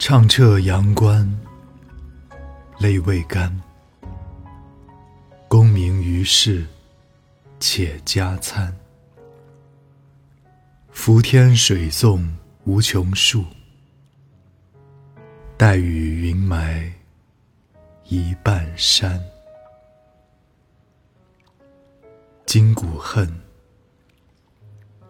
[0.00, 1.28] 唱彻阳关，
[2.78, 3.60] 泪未干。
[5.48, 6.64] 功名于世，
[7.58, 8.72] 且加餐。
[10.92, 12.32] 浮天水纵
[12.62, 13.44] 无穷数，
[15.56, 16.92] 带雨云埋
[18.04, 19.20] 一半山。
[22.46, 23.28] 今古恨，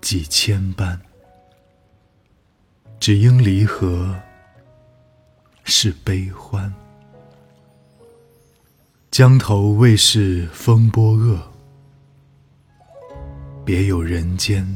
[0.00, 0.98] 几千般，
[2.98, 4.18] 只因离合
[5.70, 6.72] 是悲欢。
[9.08, 11.40] 江头未是风波恶，
[13.64, 14.66] 别有人间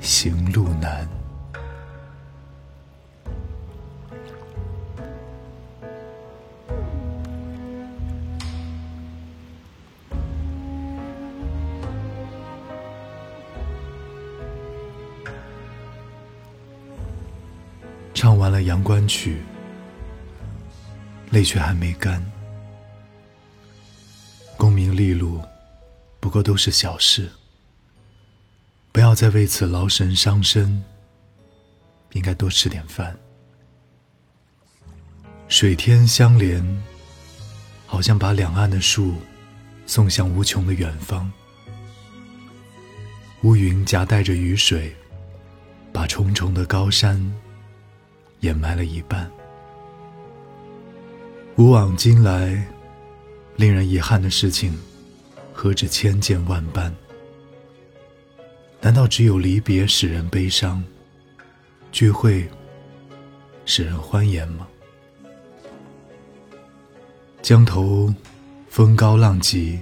[0.00, 1.06] 行路难。
[18.16, 19.42] 唱完了《阳关曲》，
[21.34, 22.24] 泪却还没干。
[24.56, 25.38] 功名利禄，
[26.18, 27.30] 不过都是小事，
[28.90, 30.82] 不要再为此劳神伤身。
[32.12, 33.14] 应该多吃点饭。
[35.48, 36.64] 水天相连，
[37.84, 39.16] 好像把两岸的树
[39.84, 41.30] 送向无穷的远方。
[43.42, 44.96] 乌云夹带着雨水，
[45.92, 47.20] 把重重的高山。
[48.46, 49.28] 掩埋了一半。
[51.56, 52.64] 古往今来，
[53.56, 54.72] 令人遗憾的事情，
[55.52, 56.94] 何止千件万般？
[58.80, 60.84] 难道只有离别使人悲伤，
[61.90, 62.48] 聚会
[63.64, 64.68] 使人欢颜吗？
[67.42, 68.14] 江头
[68.68, 69.80] 风高浪急，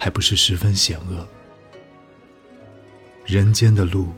[0.00, 1.24] 还不是十分险恶？
[3.24, 4.08] 人间的路。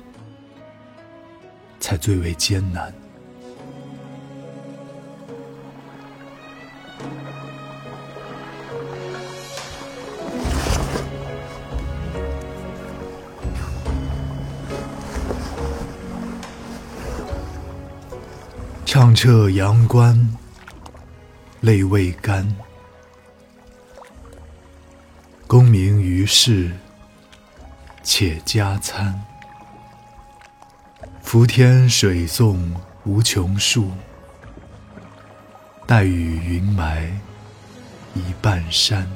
[1.84, 2.90] 才最为艰难。
[18.86, 20.34] 畅彻阳关，
[21.60, 22.56] 泪未干。
[25.46, 26.70] 功名于世，
[28.02, 29.22] 且加餐。
[31.24, 32.72] 浮天水纵
[33.04, 33.90] 无穷树，
[35.84, 37.10] 带雨云埋
[38.14, 39.10] 一半山。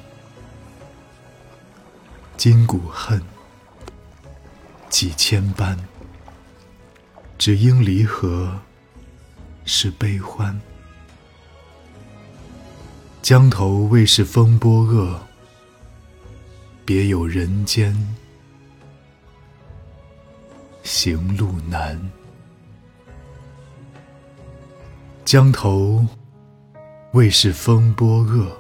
[2.37, 3.23] 今古恨，
[4.89, 5.79] 几千般，
[7.37, 8.59] 只因离合
[9.65, 10.59] 是悲欢。
[13.23, 15.21] 江头未是风波恶，
[16.85, 17.95] 别有人间。
[20.91, 22.01] 行路难，
[25.23, 26.03] 江头
[27.13, 28.59] 未是风波恶，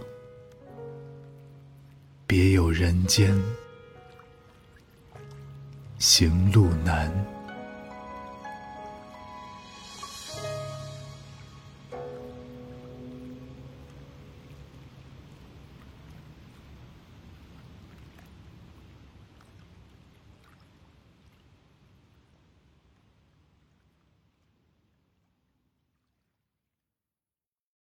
[2.26, 3.34] 别有人间
[5.98, 7.10] 行路难。